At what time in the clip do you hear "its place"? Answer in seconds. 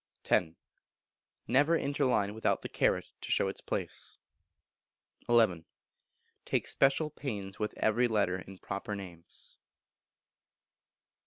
3.47-4.17